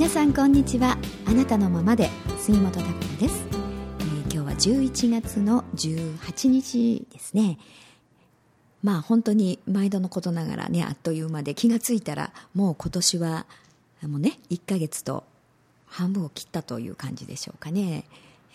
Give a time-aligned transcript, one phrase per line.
[0.00, 0.96] 皆さんこんにちは。
[1.26, 2.08] あなたのままで
[2.38, 3.44] 杉本拓也です、
[3.98, 4.52] えー、今日は
[4.86, 7.58] 11月の18日ですね。
[8.82, 13.46] まあ本当に毎度のことながらねあっという間で気がついたらもう今年は
[14.00, 15.22] もうね1ヶ月と
[15.84, 18.04] 半分を切ったという感じでしょうかね、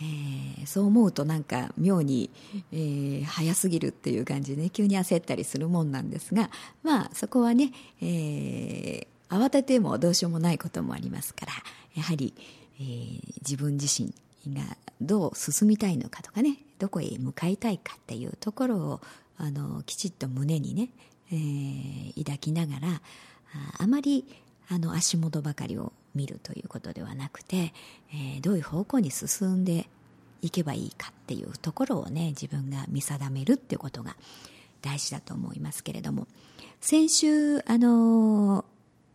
[0.02, 2.32] えー、そう思うとなんか妙に、
[2.74, 6.50] えー、早すぎるっていう感じで、ね、急に焦ったりするもんなんですが
[6.82, 11.54] まあそこはね、えー慌ててもどうしようもないこともありますから
[11.96, 12.34] やはり、
[12.80, 14.14] えー、自分自身
[14.54, 19.02] がどう進みたいのかとかねどこへ向かいたいかっていうところを
[19.38, 20.90] あのきちっと胸にね、
[21.32, 24.26] えー、抱きながらああまり
[24.70, 27.74] あの足元ばかりを見るということではなくて、
[28.12, 29.88] えー、どういう方向に進んで
[30.42, 34.16] いけばいいかっていうところをね自分が見定めるっていうことが
[34.82, 36.28] 大事だと思いますけれども。
[36.82, 38.64] 先週あの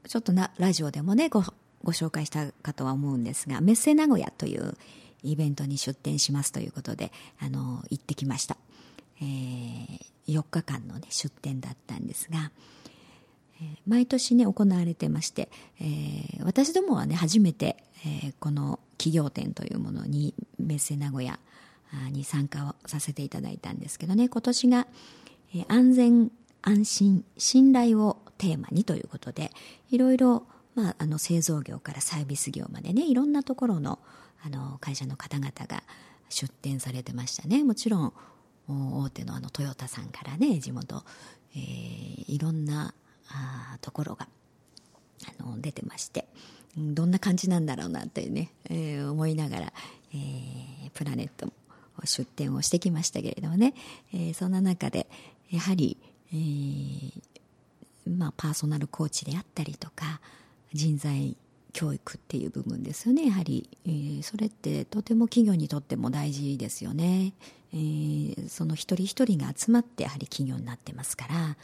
[0.08, 1.42] ちょっとなラジオでもねご
[1.82, 4.76] ご紹介したかとは思うんですがメッセ名古屋という
[5.22, 8.56] イベントに出展しますということであの行ってきました、
[9.20, 12.50] えー、4日間の、ね、出展だったんですが、
[13.60, 15.48] えー、毎年ね行われてまして、
[15.80, 21.38] えー、私どもはね初めて、えー、この企業展というものにメッセ名古屋
[22.12, 24.86] に参加をさせていただいたんですけどね今年が、
[25.54, 26.30] えー、安全
[26.62, 29.50] 安心信頼をテーマにということで
[29.90, 33.98] いろいろ、まあ、あの製造業からサービス業までねいろんなところの
[34.42, 35.82] あの会社の方々が
[36.30, 37.62] 出展されてましたね。
[37.62, 38.12] もちろん
[38.68, 41.04] 大手のあのトヨタさんからね地元、
[41.54, 42.94] えー、いろんな
[43.28, 44.26] あところが
[45.38, 46.26] あの出てまして
[46.76, 49.72] どんな感じなんだろうなってね、えー、思いながら、
[50.14, 51.52] えー、プラネット
[52.04, 53.74] 出展をしてきましたけれどもね、
[54.14, 55.06] えー、そんな中で
[55.50, 55.98] やはり、
[56.32, 57.12] えー、
[58.06, 60.20] まあ、パーソナルコーチであったりとか
[60.72, 61.36] 人材
[61.72, 63.26] 教育っていう部分ですよね。
[63.26, 67.32] やはり、えー、それってとても企業にとっても大事ですよね、
[67.72, 71.56] えー、その一人一人が集まってやはり企業になってますから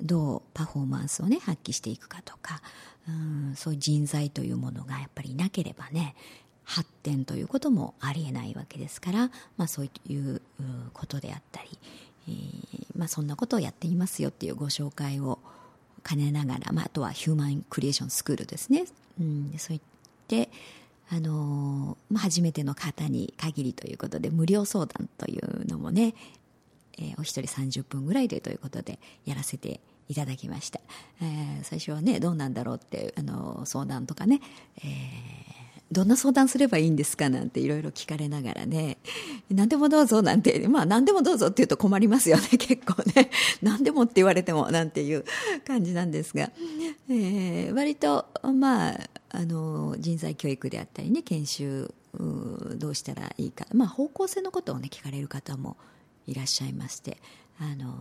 [0.00, 2.60] どうパフォーマンスをね発揮していくかとか
[3.08, 6.14] うんそういう人材というものがやっぱりいなければね
[6.64, 10.42] 発展ということもありえないわけですから、まあ、そういう
[10.92, 11.78] ことであったり、
[12.28, 15.38] えーまあ、そんなことをやっていますよっていうご紹介を
[16.06, 18.84] 兼ねながら、まあ、あとはヒューマンクリエーションスクールですね、
[19.20, 19.80] うん、そういっ
[20.28, 20.50] て
[21.08, 26.14] あのまあ、初めての方に限りということで無料相談というのもね、
[26.98, 30.80] えー、お一人30分ぐらいでということでやらせていただきました、
[31.22, 34.40] えー、最初はねどうなんだろうってあの相談とかね、
[34.78, 38.98] えーどんな相談すればいいんですかなんていろいろ聞かれながらね、
[39.50, 43.30] 何でもどうぞなんて、まあ何でもどうぞって言うと困りますよね、 結構ね。
[43.62, 45.24] 何でもって言われてもなんていう
[45.64, 46.50] 感じなんですが、
[47.08, 51.94] えー、割と、まあ、あの、人材教育であったりね、研修、
[52.76, 55.76] どうしたらいいか、まあ方向性のことをね、聞かれる方も
[56.26, 57.18] いらっしゃいまして、
[57.60, 57.94] あの、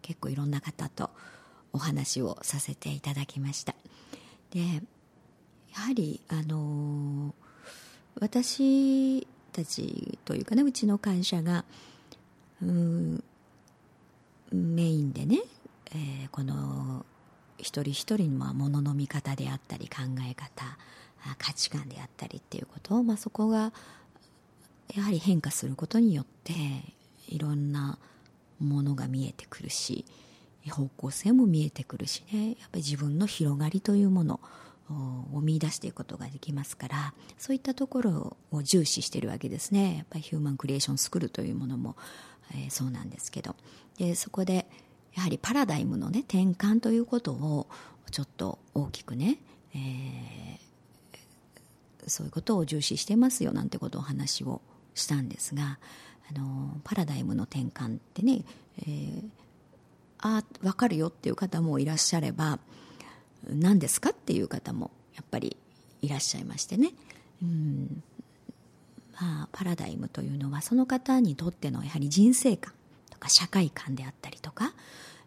[0.00, 1.10] 結構いろんな方と
[1.74, 3.74] お話をさせていただきました。
[4.50, 4.82] で、
[5.76, 7.34] やはりあの
[8.18, 11.64] 私たちというかねうちの会社が
[12.62, 13.24] うん
[14.52, 15.40] メインでね、
[15.90, 17.04] えー、この
[17.58, 20.78] 一人一人のものの見方であったり考え方
[21.38, 23.72] 価値観であったりっていうことを、まあ、そこが
[24.94, 26.52] やはり変化することによって
[27.28, 27.98] いろんな
[28.60, 30.04] ものが見えてくるし
[30.70, 32.48] 方向性も見えてくるしね。
[32.48, 34.40] やっぱり自分の広がりというもの
[34.88, 39.96] を見出していくことができますからそういったところを重視しているわけですね。
[39.96, 41.96] やっぱりヒューマンクリエーションスクールというものも、
[42.52, 43.56] えー、そうなんですけど。
[43.98, 44.66] でそこで
[45.14, 47.66] やはりパラダイムのね転換ということを
[48.10, 49.38] ちょっと大きくね、
[49.74, 54.60] えー、そういうことを重視してますよなんてことをお話を
[54.94, 55.78] したんですが
[56.30, 58.42] あのパラダイムの転換ってね、
[58.82, 59.28] えー、
[60.18, 62.58] あ分かるよっていう方もいらっしゃれば
[63.48, 65.56] 何ですかっていう方もやっぱり
[66.02, 66.92] いらっしゃいましてね、
[67.42, 68.02] うん。
[69.20, 72.74] まあ、パラダイムというのはその方にとってのやはり人生観
[73.10, 74.74] とか社会観であったりとか、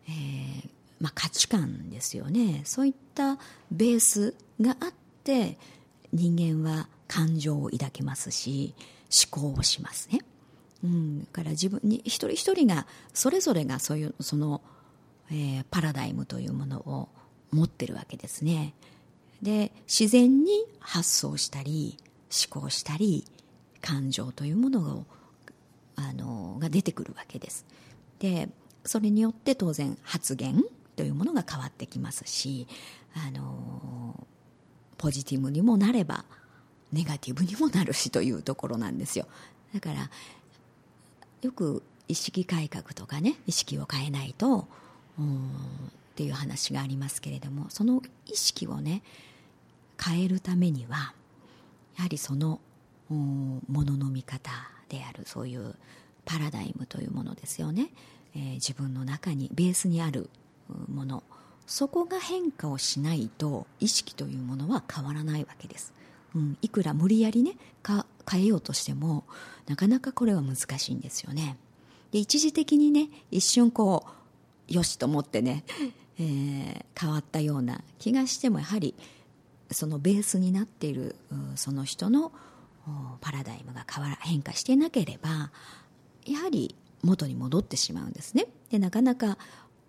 [0.08, 0.70] えー
[1.00, 2.62] まあ、価値観ですよね。
[2.66, 3.38] そういった
[3.72, 5.58] ベースがあって
[6.14, 8.76] 人間は感情を抱きますし
[9.32, 10.20] 思考をしますね。
[10.84, 14.62] うん、から自分に一人一人がそれぞれがそういうその、
[15.30, 17.10] えー、パラダイムというものを
[17.52, 18.74] 持ってるわけですね。
[19.42, 21.98] で自然に発想したり
[22.52, 23.26] 思考したり
[23.82, 25.06] 感情というものを
[25.96, 27.66] あのが出てくるわけです。
[28.20, 28.50] で
[28.86, 30.64] それによって当然発言
[30.96, 32.68] というものが変わってきますし
[33.16, 34.28] あの
[34.98, 36.26] ポジティブにもなれば
[36.92, 39.28] ネガティブにもなるしというところなんですよ。
[39.74, 40.10] だから
[41.42, 44.68] よく意識改革とかね意識を変えないと
[45.18, 45.52] うん
[46.20, 49.04] っていう話がありますけれどもその意識をね
[49.98, 51.14] 変えるためには
[51.96, 52.60] やはりその
[53.10, 54.52] ものの見方
[54.90, 55.76] であるそういう
[56.26, 57.92] パラダイムというものですよね、
[58.36, 60.30] えー、自分の中にベースにある
[60.94, 61.24] もの。
[61.66, 65.94] そこが変化をしないと意識というものは変わらないわけです、
[66.36, 67.58] うん、いくら無理やりね
[68.28, 69.24] 変えようとしても
[69.68, 71.58] なかなかこれは難しいんですよね。
[72.12, 74.20] で一時的にね一瞬こう
[74.70, 75.64] よしと思ってね、
[76.20, 78.94] えー、変わったような気がしてもやはり
[79.72, 81.16] そのベースになっている
[81.56, 82.32] その人の
[83.22, 85.52] パラダイムが変わら変化していなければ
[86.26, 88.48] やはり元に戻ってしまうんですね。
[88.72, 89.38] でなかなか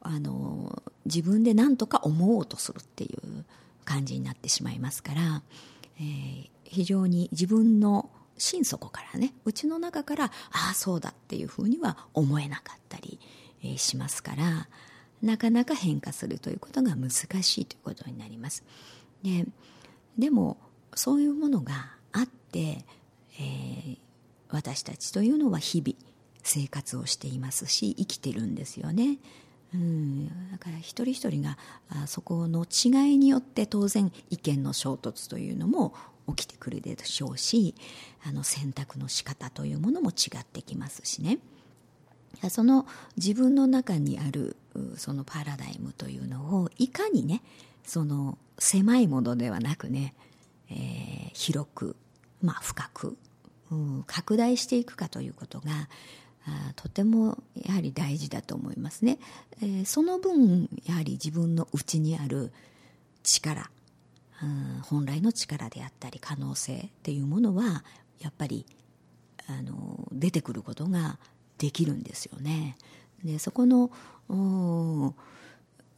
[0.01, 3.45] あの自分で何とか思おうとするっていう
[3.85, 5.43] 感じになってしまいますから、
[5.99, 10.31] えー、非常に自分の心底からねうちの中からあ
[10.71, 13.19] あそうだっていうふうには思えなかったり、
[13.63, 14.69] え、しますから
[15.23, 18.65] なかなか変化するということが難しいということになります。
[19.23, 19.47] で
[20.19, 20.57] でも
[20.95, 22.85] そういうものがあって、
[23.39, 23.99] えー、
[24.51, 25.97] 私たちというのは日々
[26.43, 29.19] 生活をしていますし生きてるんですよね。
[29.73, 31.57] うん、だから一人一人が
[31.89, 35.95] あそこの違いによって当然意見の衝突というのも
[36.35, 37.77] 起きてくるでしょうし
[38.25, 41.39] あの選択の仕方というものも違ってきますしね。
[42.49, 42.87] その
[43.17, 44.57] 自分の中にある
[44.97, 47.43] そのパラダイムというのをいかにね
[47.85, 50.15] その狭いものではなくね、
[50.71, 51.97] えー、広く、
[52.43, 53.17] まあ、深く、
[53.71, 55.89] うん、拡大していくかということが
[56.47, 59.19] あとてもやはり大事だと思いますね、
[59.63, 62.53] えー、その分やはり自分の内にある
[63.23, 63.71] 力、
[64.43, 67.85] うん、本来の力であったり可能性っていうものは
[68.21, 68.67] やっぱり
[69.49, 71.19] あの出てくることが
[71.59, 72.77] できるんですよね。
[73.25, 73.91] でそこの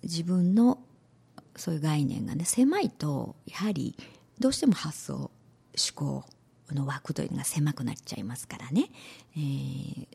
[0.03, 0.79] 自分の
[1.57, 3.97] そういう概念がね狭いとやはり
[4.39, 5.31] どうしても発想思
[5.95, 6.25] 考
[6.71, 8.91] の枠というのが狭くなっちゃいますからね、
[9.37, 10.07] えー、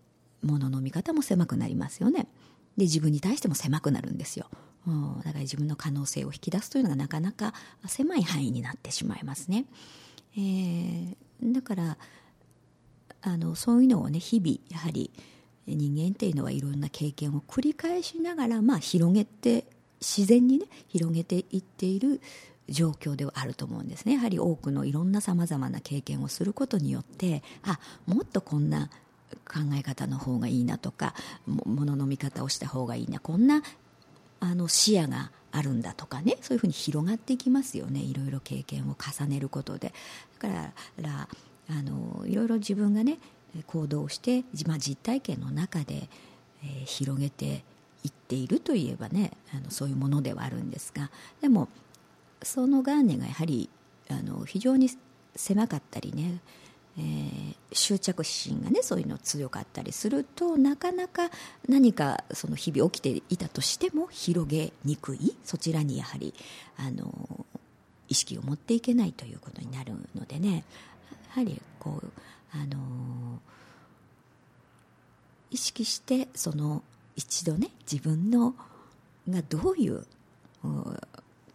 [0.41, 2.27] ものの見方も狭くなりますよね。
[2.77, 4.47] で自分に対しても狭くなるんですよ。
[5.23, 7.53] だから自分の可能性を引き出すというのがなかなか
[7.87, 9.65] 狭い範囲になってしまいますね、
[10.37, 11.97] えー、だから
[13.21, 15.11] あのそういうのをね日々やはり
[15.75, 19.65] 人間っていうのはいろんな経験を繰り返しながら、まあ、広げて
[19.99, 22.21] 自然にね広げていっている
[22.69, 24.13] 状況ではあると思うんですね。
[24.13, 28.89] やはり多くのいろんなさまざまな経験をすることによってあもっとこんな
[29.45, 31.13] 考え方の方がいいなとか
[31.45, 33.61] ものの見方をした方がいいなこんな
[34.39, 38.01] あの視野があるんだとかねそういうふうに広がっていきますよね。
[38.01, 39.93] いろいろ経験を重ねることで。
[40.39, 41.27] だから
[41.69, 43.17] あのいろいろ自分がね
[43.65, 46.09] 行動して、まあ、実体験の中で、
[46.63, 47.63] えー、広げて
[48.03, 51.09] いっているといえばねあのそういうものではあるんですが
[51.41, 51.67] でも
[52.43, 53.69] その概念がやはり
[54.09, 54.89] あの非常に
[55.35, 56.39] 狭かったりね、
[56.97, 61.29] えー、執着心がねそういうの強かったりするとなかなか
[61.67, 66.33] 何かその日々起きていたとしても広げにくいそちらにやはり
[66.77, 67.45] あの
[68.07, 70.63] 意識を持っていけないということになるのでね
[71.35, 72.11] やはりこう
[72.51, 73.39] あの
[75.51, 76.83] 意識してその
[77.15, 78.53] 一度ね自分の
[79.29, 80.05] がどういう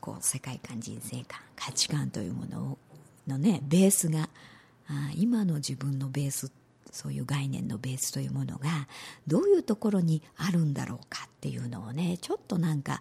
[0.00, 2.78] こう世界観人生観価値観というもの
[3.26, 4.28] のねベースが
[4.88, 6.50] あ今の自分のベース
[6.90, 8.86] そういう概念のベースというものが
[9.26, 13.00] どういうところにあるんだろうかっていうのをねちょっとなんか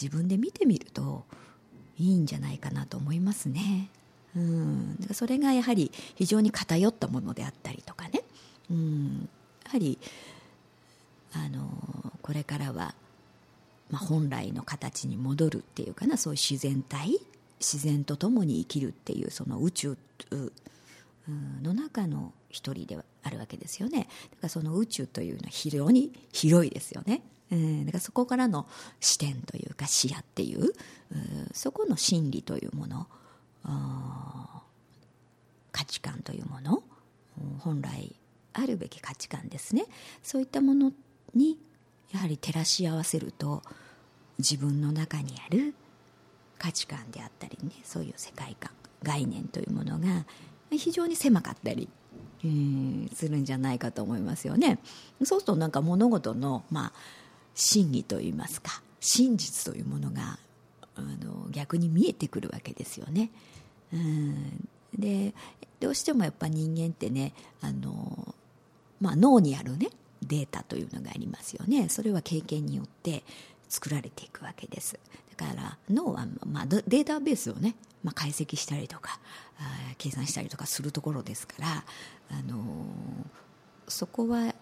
[0.00, 1.24] 自分で見てみると
[1.98, 3.90] いいんじゃないかなと思いますね。
[4.38, 8.22] うん、それがやはり非常に偏ったものであったりとかね、
[8.70, 9.28] うん、
[9.64, 9.98] やはり
[11.32, 11.68] あの
[12.22, 12.94] これからは、
[13.90, 17.18] まあ、本来の形に戻るっていうかなそういう自然体
[17.58, 19.98] 自然と共に生きるっていうその宇宙
[21.62, 23.98] の中の一人ではあるわけですよね。
[23.98, 24.08] だか
[24.42, 28.66] らその宇宙というのは非常に広いですよね、うん、だからそこからの
[29.00, 30.72] 視点というか視野っていう、う
[31.52, 33.08] そこの真理というもの
[33.62, 34.64] 価
[35.84, 36.82] 値観というもの。
[37.60, 38.14] 本来
[38.52, 39.84] あるべき価値観ですね。
[40.22, 40.92] そういったもの
[41.34, 41.58] に
[42.12, 43.62] やはり照らし合わせると
[44.38, 45.74] 自分の中にある
[46.58, 48.72] 価値観であったりねそういう世界観
[49.02, 50.26] 概念というものが
[50.70, 51.88] 非常に狭かったり、
[52.42, 54.78] えー、するんじゃないかと思いますよね。
[55.24, 56.92] そうするとなんか物事の、まあ、
[57.54, 60.38] 真理といいますか真実というものが
[60.98, 63.30] あの逆に見えてくるわけですよね。
[63.92, 64.68] うん。
[64.96, 65.34] で
[65.80, 68.34] どうしてもやっぱ人間ってねあの、
[69.00, 69.90] まあ、脳にあるね
[70.22, 71.88] データというのがありますよね。
[71.88, 73.22] それは経験によって
[73.68, 74.98] 作られていくわけです。
[75.36, 79.20] だから脳は、まあ、データベースをね、まあ、解析したりとか
[79.60, 81.84] あ計算したりとかするところですから、
[82.30, 82.64] あの
[83.86, 84.54] そこは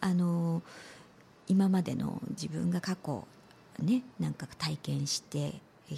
[0.00, 0.62] あの
[1.46, 3.26] 今までの自分が過去
[3.82, 5.54] ねなんか体験して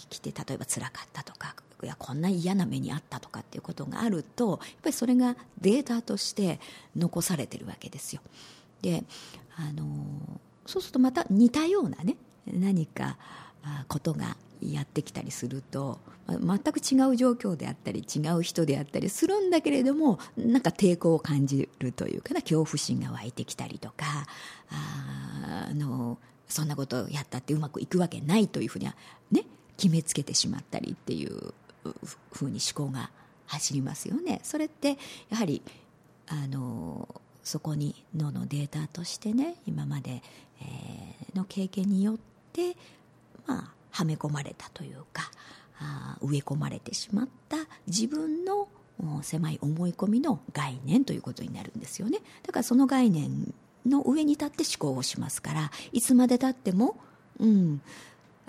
[0.09, 6.61] きて例えば辛かったとかいやこんな嫌な目にあったとかっていうことがあるとやっぱりそれがデータとして
[6.97, 8.23] 残されてるわけですよ。
[8.83, 9.05] で
[9.57, 9.85] あの
[10.65, 13.17] そうするとまた似たようなね何か
[13.89, 15.99] ことがやってきたりすると
[16.29, 24.27] 全く違う状況であったり違う人であったりするんだけれどもなんか抵抗を感じるというかな恐怖心が湧いてきたりとか
[24.71, 26.19] あの
[26.53, 28.95] そんなことをやったってうまくいくわけないというふうには
[29.31, 29.45] ね
[29.77, 31.55] 決めつけてしまったりっていう
[32.33, 33.11] ふうに思考が
[33.47, 34.41] 走りますよね。
[34.43, 34.99] それって
[35.31, 35.63] やはり
[36.29, 37.09] あの
[37.43, 40.23] そこに脳のデータとしてね今まで、
[40.61, 42.17] えー、の経験によっ
[42.53, 42.77] て
[43.47, 45.31] まあはめ込まれたというか
[45.81, 47.57] あ植え込まれてしまった
[47.87, 48.69] 自分の
[49.23, 53.53] 狭い思い込みの概念ということになるんですよねだからその概念
[53.87, 56.97] の上に立って思考をしますからいつまでたっても、
[57.41, 57.81] うん、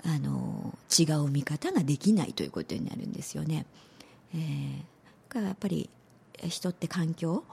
[0.04, 3.66] あの違う見方ができないということになるんですよね。
[4.34, 5.88] えー、からやっぱり
[6.48, 7.44] 人って環境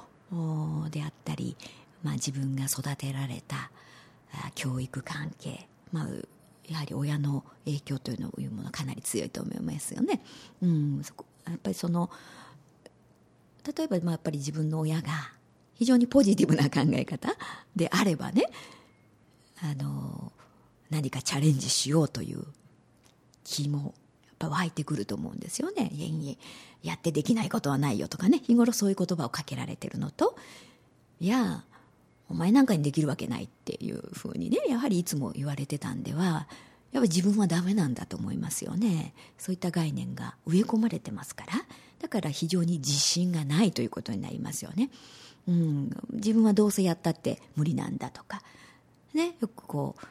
[0.89, 1.55] であったり、
[2.03, 3.71] まあ、自分が育てられた
[4.55, 6.07] 教育関係、まあ、
[6.67, 10.21] やはり親の影響というのいうものかなり強いと思いますよね。
[10.61, 12.09] うん、そこやっぱりその
[13.75, 15.09] 例えばまあやっぱり自分の親が
[15.81, 17.35] 非常にポジティブな考え方
[17.75, 18.45] であればね
[19.63, 20.31] あの
[20.91, 22.43] 何かチャレンジしようという
[23.43, 23.95] 気も
[24.25, 25.91] やっぱ湧いてくると思うんですよね。
[26.83, 30.38] やってできないことはないよとかね日頃そういう言葉をかけられてるのと。
[31.19, 31.63] いや
[32.29, 36.47] お前なんかにできるわけないっていうふうにねやはりいつも言われてたんでは
[36.91, 39.15] やっぱ自分はダメなんだと思いますよね。
[39.39, 41.53] そういった概念が植え込まれてますから
[42.00, 44.91] だから非常に自信がないということになりますよね、
[45.48, 48.41] うん、自分はどうせやったって無理なんだとか。
[49.13, 50.07] ねよくこう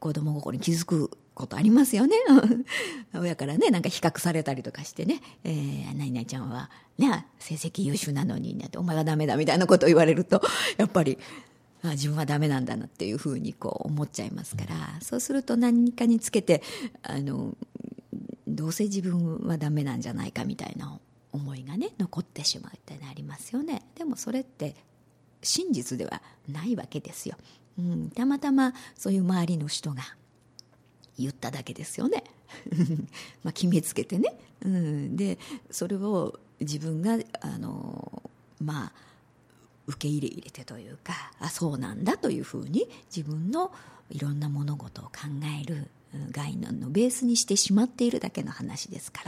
[0.00, 2.16] 子供心に気づくことありますよね。
[3.14, 10.40] 親からね、なんか比較されたりとかしてね、えー、何々ちゃんは、ね、成績優秀なのに、ね、お前はダメだみたいなことを言われると、
[10.78, 11.18] やっぱり、
[11.82, 16.62] あ自分はダメなんだなっていうふうにこう思っちゃいますから、そうすると何かにつけて、
[17.02, 17.56] あの、
[18.46, 21.00] どうせ自分はダメなんじゃないかみたいな
[21.34, 23.82] 思いがね、残ってしまうってなりますよね。
[23.96, 24.76] でもそれって
[25.42, 27.36] 真実ではないわけですよ。
[27.78, 30.02] うん、たまたまそういう周りの人が、
[31.18, 32.24] 言っただけですよね
[33.44, 35.38] まあ決めつけてね、うん、で
[35.70, 38.92] それを自分があのまあ
[39.86, 43.72] 受け入れ入れてというかあそうなんだというふうに自分の
[44.10, 45.12] いろんな物事を考
[45.62, 45.88] える
[46.30, 49.22] 概念のベースにしてしまっているだけの話ですか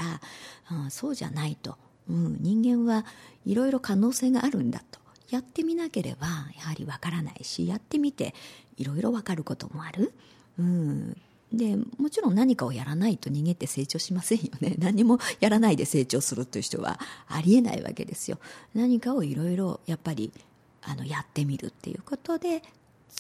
[0.71, 1.77] ら、うん、そうじゃないと、
[2.09, 3.05] うん、人間は
[3.45, 5.01] いろいろ可能性があるんだと。
[5.31, 8.33] やってみなければやはりわからないしやってみて
[8.77, 10.13] いろいろわかることもある、
[10.57, 11.17] うん、
[11.53, 14.75] でもちろん何かをやらないと人間って成長しませんよね。
[14.79, 18.39] 何もやらないで成長するという人はありえないわけですよ。
[18.75, 20.33] 何かをいろいろやっぱり
[20.83, 22.63] あのやってみるっていうことで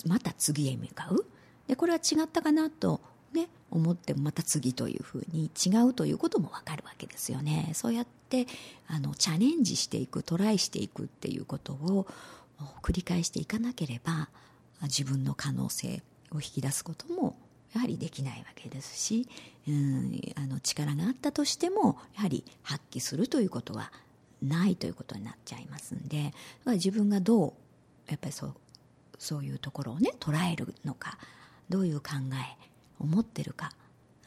[0.06, 1.24] また次へ向かう。
[1.66, 3.00] でこれは違ったかなと
[3.32, 7.70] ね思ってもまた次というふうに違うということも分かるわけですよね。
[7.74, 8.46] そうやって
[8.86, 12.06] あのチャレンジしていくトライしていくっていうことを
[12.82, 14.28] 繰り返していかなければ
[14.82, 16.02] 自分の可能性
[16.32, 17.36] を引き出すことも
[17.74, 19.28] やはりできないわけですし、
[19.68, 23.92] うん、あの力があったとしてもやはり発揮するということは
[24.42, 26.32] ないということになっちゃいますんで
[26.66, 27.52] 自分がどう
[28.08, 28.54] やっぱりそう
[29.18, 31.18] そういうところをね捉えるのか
[31.68, 32.66] どういう考え
[32.98, 33.72] を持ってるか、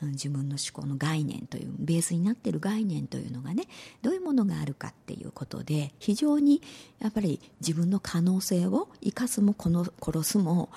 [0.01, 3.65] 自分の思考の概念というベースになっている概念というのがね
[4.01, 6.61] どういうものがあるかっていうことで非常に
[6.99, 10.69] やっぱり自分の可能性を生かすもこの殺すも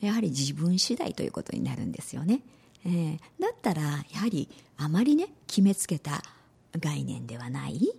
[0.00, 2.40] やはり自分次第ということになるんですよね。
[2.84, 6.22] えー、だったらやはりあまりね決めつけた
[6.78, 7.96] 概念ではない、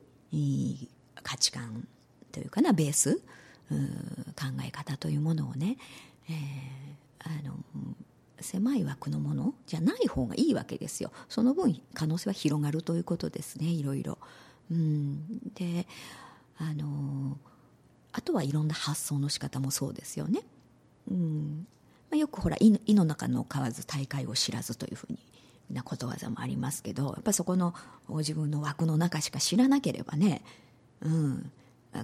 [1.23, 1.87] 価値観
[2.31, 3.21] というかなベース考
[4.63, 5.77] え方というものをね、
[6.29, 6.35] えー、
[7.23, 7.57] あの
[8.39, 11.11] 狭い枠のものじゃない方がいいわけですよ。
[11.29, 14.17] その分可能性は広がるということですねいろいろ。
[14.71, 15.87] うん、で
[16.57, 17.37] あの
[18.11, 20.41] あとはいろんな発想の仕方もそうですよね。
[21.09, 21.67] うん、
[22.09, 25.19] まあ、よくほら「井の中の蛙大会を知らず」というふうに
[25.69, 27.73] なことわざもありますけどやっぱそこの
[28.09, 30.43] 自分の枠の中しか知らなければね、
[31.01, 31.51] うん、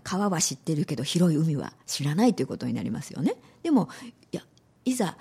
[0.03, 3.35] 川は知ってるけど広い海は知らないということになりますよね。
[3.63, 3.89] でも
[4.31, 4.43] いや
[4.85, 5.17] いざ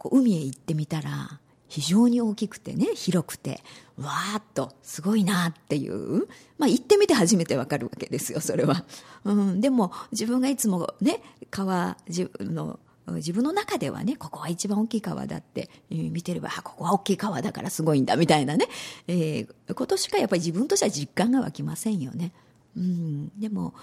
[0.00, 3.62] こう海へ行ってみたら非常に大きくてね広くて
[3.98, 6.26] わーっとすごいなっていう、
[6.56, 8.86] まあ、行ってみて初めてわかるわけですよそれは、
[9.24, 18.68] うん、でも自分がいつもね川自分の自分の中ではねここは一番大きい川だって、見てればここは大きい川だからすごいんだみたいなね、
[19.08, 22.32] えー、ことしかやっぱり自分としては実感が湧きませんよね、
[22.76, 23.74] うん、でも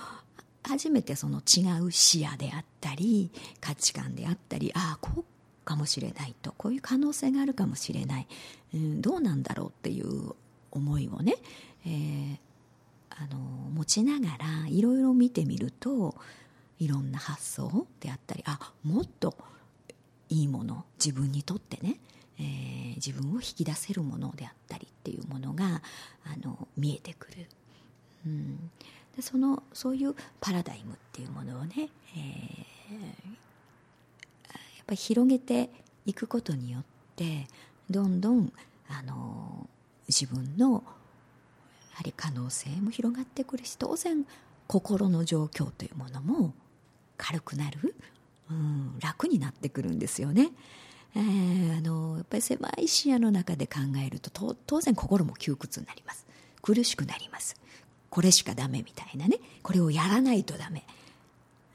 [0.63, 5.25] 初めてその違う視野であったり価値観であったりああこ
[5.67, 6.53] かもしれないと。
[6.57, 8.27] こういう可能性があるかもしれない、
[8.73, 10.33] うん、どうなんだろうっていう
[10.71, 11.35] 思いをね、
[11.85, 12.37] えー、
[13.09, 13.37] あの
[13.73, 16.15] 持ちながらいろいろ見てみると
[16.79, 19.35] いろんな発想であったりあもっと
[20.29, 21.99] いいもの自分にとってね、
[22.39, 25.81] えー、自分を引き出せるものであったりっていうものが
[26.23, 27.45] あの見えてくる、
[28.25, 28.71] うん、
[29.17, 33.46] でそのそういうパラダイムっていうものをね、えー
[34.87, 35.69] ぱり広げて
[36.05, 36.83] いくことによっ
[37.15, 37.47] て
[37.89, 38.51] どんどん
[38.89, 39.67] あの
[40.07, 44.25] 自分のやはり可能性も広がってくるし当然
[44.67, 46.53] 心の状況というものも
[47.17, 47.95] 軽くなる、
[48.49, 50.51] うん、楽になってくるんですよね。
[51.15, 56.25] えー、あのやっぱり狭い視野の中で考えると当然心も窮屈になります。
[56.61, 57.55] 苦しくなります。
[58.09, 59.39] これしかダメみたいなね。
[59.63, 60.83] これをやらないとダメ、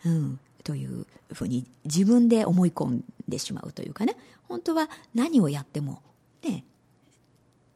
[0.05, 4.17] うん、というふうに自分で思い込んでしまうというかね。
[4.49, 6.03] 本当は何をやっても
[6.45, 6.65] ね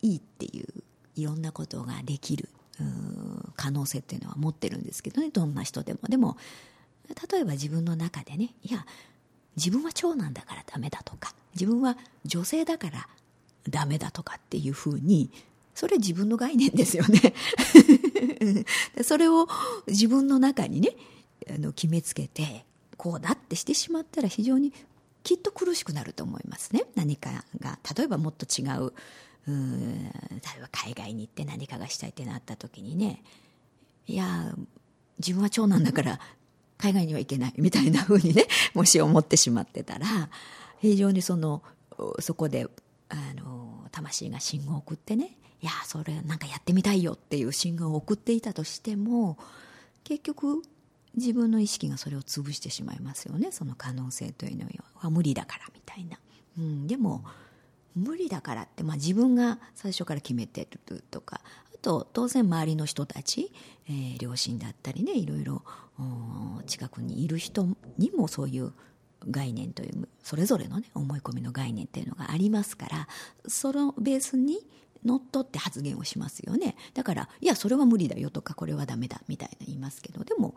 [0.02, 0.66] いいっていう
[1.14, 2.50] いろんなことができる
[3.56, 5.30] 可能性っていうのは持ってるんですけどね。
[5.30, 6.00] どんな人でも。
[6.08, 6.36] でも
[7.30, 8.84] 例えば自分の中でねいや
[9.56, 13.08] 自分は長男だからダメだとか自分は女性だから
[13.68, 15.30] ダメだとかっていうふうに
[15.74, 17.34] それ自分の概念ですよね。
[19.04, 19.46] それを
[19.86, 20.96] 自分の中にね
[21.50, 22.64] あの決めつけて
[22.96, 24.72] こうだってしてしまったら非常に
[25.22, 26.84] きっと苦しくなると思いますね。
[26.94, 28.92] 何かが例えばもっと違う
[29.48, 29.54] う例
[30.58, 33.22] えば海外に行って何かがしたいってなった時にね
[34.06, 34.54] いや
[35.18, 36.20] 自分は長男だから
[36.78, 40.06] 海外には行けないみたいなふうにねもし思ってしまってたら
[40.80, 41.62] 非常にその
[42.20, 42.66] そこで
[43.08, 49.38] あの魂が信号を送ってねいやそれなんかやってみたいよっていう信号を送っていたとしても
[50.04, 50.62] 結局
[51.16, 53.50] 自分の意識がそれを潰してしまいますよね。
[53.50, 56.18] その可能性というのは無理だからみたいな、
[56.58, 57.24] うん、でも
[57.94, 61.40] 無理だからって、まあ、自分が最初から決めてるとか
[61.74, 63.50] あと当然周りの人たち、
[63.88, 65.62] えー、両親だったりねいろいろ
[66.66, 68.72] 近くにいる人にもそういう
[69.30, 73.08] 概念というそれぞれのね思い込みの概念っていうのがありますから
[73.48, 74.58] そのベースに
[75.04, 76.74] のっとって発言をしますよね。
[76.94, 80.54] だからいやそれは無理だよとかこれはダメだみたいな言いますけどでも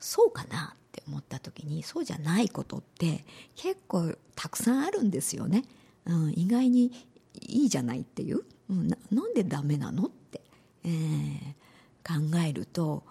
[0.00, 5.64] そうかなって思った時にそうじゃないことって結構たくさんあるんですよね、
[6.06, 6.92] うん、意外に
[7.40, 10.40] いいじゃないっていう、うん、ななんでダメなのって、
[10.84, 13.02] えー、考えると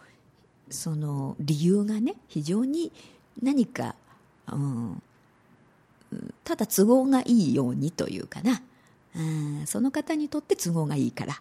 [0.69, 2.91] その理由がね非常に
[3.41, 3.95] 何か、
[4.52, 5.02] うん、
[6.43, 8.62] ただ都合がいいようにというかな、
[9.15, 11.39] うん、その方にとって都合がいいから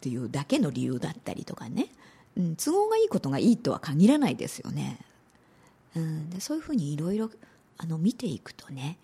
[0.00, 1.88] というだけの理由だったりとかね、
[2.36, 4.98] うん、都合がいいことがいいとは限らないですよね。
[5.96, 7.30] うん、でそういうふうにいろいろ
[7.98, 8.98] 見ていくとね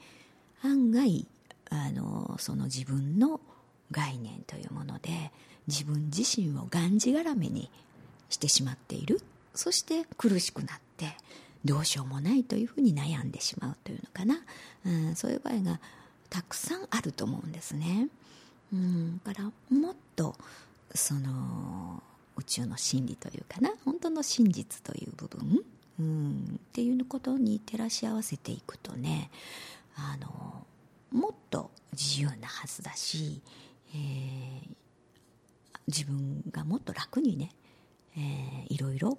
[0.62, 1.26] 案外
[1.70, 3.40] あのその自分の
[3.90, 5.32] 概念というもので
[5.66, 7.70] 自分自身をがんじがらめに
[8.28, 9.20] してしまっている
[9.54, 11.16] そして苦しくなって
[11.64, 14.40] どうしようもないというふうに悩んでしまうというのかな、
[14.84, 15.80] うん、そういう場合が
[16.28, 18.08] たくさんあると思うんですね。
[18.72, 20.34] うん、からもっと
[20.94, 22.02] その
[22.38, 23.70] 宇宙の真理というかな。
[23.84, 25.62] 本当の真実という部分、
[26.00, 29.30] うん、っていうことに照らし合わせていくとね
[29.94, 30.66] あの
[31.10, 33.40] もっと自由なはずだし、
[33.94, 34.68] えー、
[35.86, 37.50] 自分がもっと楽にね、
[38.16, 39.18] えー、いろいろ考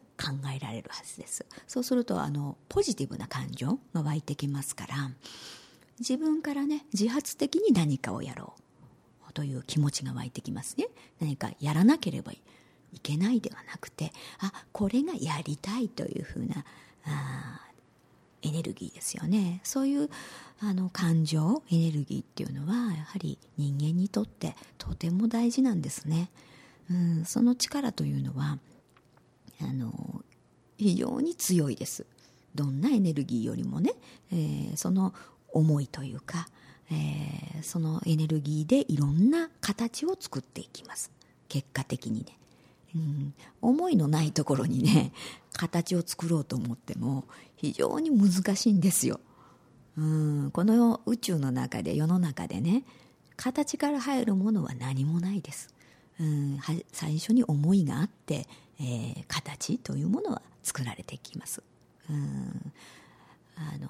[0.55, 1.45] えられるはずです。
[1.67, 5.11] そうするとあのポジティブな感情が湧いてきますから
[5.99, 10.87] 自分からね自発的に何かをやろうという気持ちが湧いてきますね。
[11.19, 12.41] 何かやらなければいい。
[12.93, 16.65] いけないではなくてあこれがやりたいというふうな
[17.05, 17.61] あ
[18.41, 19.61] エネルギーですよね。
[19.63, 20.09] そういう
[20.59, 26.29] あの感情エネルギーっていうのはやはり人間にとってとても大事なんですね、
[26.89, 28.59] うん、その力というのは
[29.61, 30.23] あの
[30.77, 32.05] 非常に強いです。
[32.55, 33.93] どんなエネルギーよりもね、
[34.31, 35.13] えー、その
[35.51, 36.47] 思いというか
[36.91, 41.11] えー、そのエネルギーでいろんな形を作っていきます。
[41.47, 42.37] 結果的にね、
[42.95, 45.11] うん、思いのないところにね
[45.53, 47.25] 形を作ろうと思っても
[47.55, 49.19] 非常に難しいんですよ、
[49.97, 52.83] うん、この宇宙の中で世の中でね
[53.35, 55.73] 形から入るものは何もないです、
[56.19, 56.59] うん、
[56.91, 58.47] 最初に思いがあって、
[58.79, 61.63] えー、形というものは作られていきます、
[62.09, 62.71] うん。
[63.55, 63.87] あの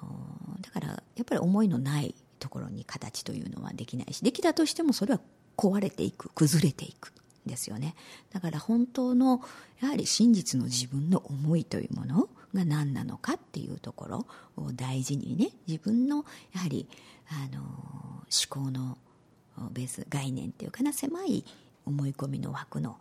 [0.60, 5.20] だからやっぱり思いのないところに形というのはできないしできたとしてもそれは
[5.56, 7.12] 壊れていく崩れていく。
[7.46, 7.94] ですよね。
[8.32, 9.40] だから本当の
[9.80, 14.26] やはり真実の自分の思いというものが何なのかっていうところ
[14.56, 16.88] を大事にね自分のやはり
[17.28, 18.98] あの思考の
[19.72, 21.44] ベース概念っていうかな狭い
[21.86, 22.96] 思い込みの枠の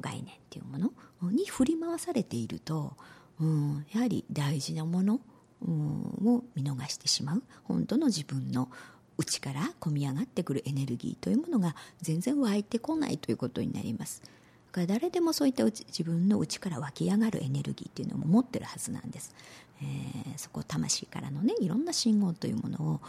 [0.00, 2.96] 概念っていうものに振り回されていると、
[3.40, 5.20] うん、やはり大事なもの
[5.62, 7.42] を見逃してしまう。
[7.64, 8.70] 本当の自分の
[9.18, 14.22] 内から込み上がってくるエネルギーというものが全然湧いてこないということになります。
[14.22, 14.30] だ
[14.72, 19.34] から誰でもそういった自分の内から湧き上がるエネルギーっていうのも持ってるはずなんです、
[19.80, 23.00] えー、そこ魂からのねいろんな信号というものを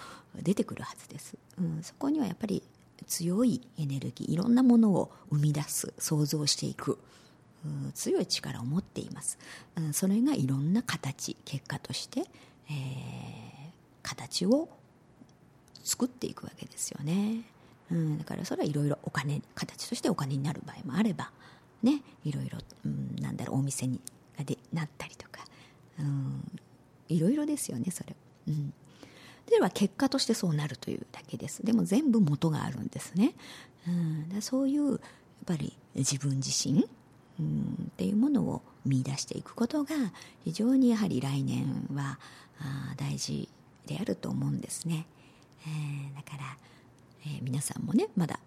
[0.42, 2.64] 出てくるはずです、うん、そこにはやっぱり
[3.06, 6.98] 強いエネルギーいろんなものを生み出す想像していく
[7.94, 9.38] 強い力を持っています、
[9.76, 12.28] うん、それがいろんな形結果として、えー、
[14.04, 14.70] 形を
[15.88, 17.44] 作っていくわけですよね、
[17.92, 21.32] うん、だからそれはいろいろお金形としてお金になる場合もあれば
[21.82, 24.02] ねいろいろ、うん、なんだろうお店に
[24.46, 25.46] でなったりとか、
[26.00, 26.44] うん、
[27.10, 28.16] いろいろですよねそれ、
[28.48, 28.74] うん、
[29.50, 31.66] では結果としてそうなるというだけです。
[31.66, 33.34] でも全部元があるんですね、
[33.88, 35.00] うん、だそういうやっ
[35.46, 36.88] ぱり自分自身
[37.40, 39.96] うんっていうものを見出していくことが
[40.44, 42.20] 非常にやはり来年は
[42.60, 43.48] あ大事
[43.86, 45.08] であると思うんですね、
[45.66, 46.58] えー、だから、
[47.26, 48.40] えー、皆さんもねまだ、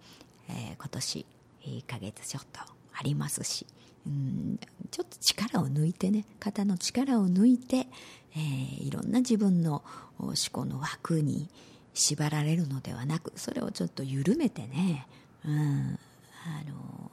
[0.48, 1.26] えー、今年
[1.66, 3.66] 1ヶ月ちょっとありますし
[4.06, 4.58] うん
[4.90, 7.86] ちょっと力を抜いてね肩の力を抜いて、
[8.34, 9.82] えー、いろんな自分の
[10.18, 11.48] 思考の枠に
[11.94, 15.06] 縛られるのではなくそれをちょっと緩めてね、
[15.44, 15.98] うん、
[16.46, 17.10] あの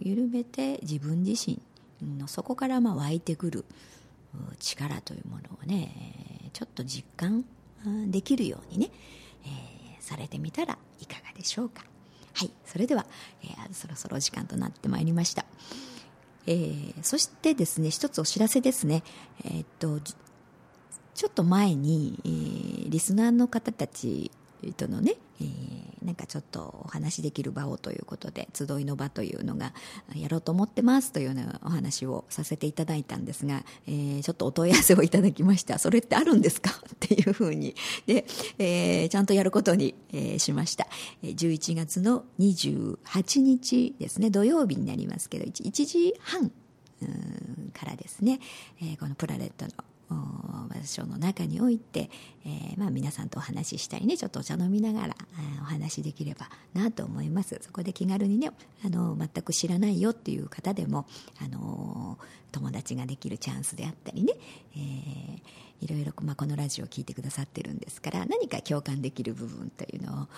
[0.00, 1.60] 緩めて自分自身
[2.18, 3.64] のそこからまあ湧いてくる
[4.60, 7.44] 力というものをねちょっと実感
[8.10, 8.90] できるようにね、
[9.44, 11.84] えー、されてみたらいかがでしょうか。
[12.34, 13.04] はいそれでは、
[13.42, 15.44] えー、そろそろお時間となってまいりました、
[16.46, 19.02] えー、そしてですね一つお知らせですね。
[19.44, 24.30] えー、っとちょっと前に、えー、リスナーの方たち
[24.76, 29.72] とのね、えー、なんかちょっとお話しできる場をということで集いの場というのが
[30.14, 35.78] やろうと思ってますというようなお話をさせていただいたんですが、えー、ちょっとお問い合わせをいただきました。
[35.78, 36.70] それってあるんですか？
[36.70, 37.74] っていうふうに
[38.06, 38.26] で、
[38.58, 40.86] えー、ちゃんとやることに、えー、しました。
[41.22, 44.30] 11月の28日ですね。
[44.30, 46.50] 土曜日になりますけど 1, 1時半
[47.72, 48.40] からですね、
[48.80, 49.70] えー、このプラネットの
[50.68, 52.10] 場所の中において、
[52.44, 55.12] えー、まあ、皆さんとお話ししたりねちょっとお茶飲みながら、え、
[55.60, 57.58] お話しできればなと思います。
[57.62, 58.50] そこで気軽にね
[58.84, 61.06] あの全く知らないよっていう方でも、
[61.42, 62.18] あの
[62.52, 64.34] 友達ができるチャンスであったりね、
[64.76, 70.28] えーいろいろ、まあ、このラジオを聴いてくださってるんですから何か共感できる部分というの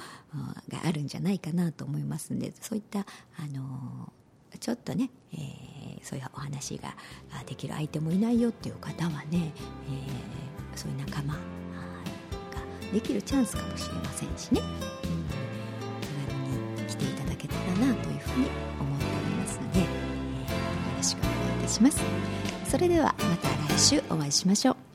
[0.68, 3.04] があるんじゃないかなと思いますのでそういったあ
[3.48, 4.12] の
[4.58, 6.94] ちょっとね、えー、そういうお話が
[7.46, 9.52] できる相手もいないよっていう方はね、えー、
[10.74, 11.40] そういう仲間が
[12.92, 18.48] できるチャンスかもしれませんしね、うん、気軽に来ていただけたらなというふうに
[18.80, 19.88] 思っておりますので、えー、よ
[20.96, 22.02] ろしくお願いいたします。
[22.66, 24.89] それではまた来週お会いしましょう。